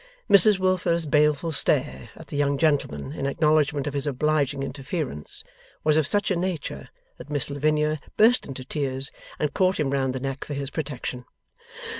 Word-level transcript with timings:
Mrs 0.27 0.57
Wilfer's 0.57 1.05
baleful 1.05 1.51
stare 1.51 2.09
at 2.15 2.29
the 2.29 2.35
young 2.35 2.57
gentleman 2.57 3.11
in 3.11 3.27
acknowledgment 3.27 3.85
of 3.85 3.93
his 3.93 4.07
obliging 4.07 4.63
interference 4.63 5.43
was 5.83 5.95
of 5.95 6.07
such 6.07 6.31
a 6.31 6.35
nature 6.35 6.89
that 7.19 7.29
Miss 7.29 7.51
Lavinia 7.51 7.99
burst 8.17 8.47
into 8.47 8.65
tears, 8.65 9.11
and 9.37 9.53
caught 9.53 9.79
him 9.79 9.91
round 9.91 10.15
the 10.15 10.19
neck 10.19 10.43
for 10.43 10.55
his 10.55 10.71
protection. 10.71 11.25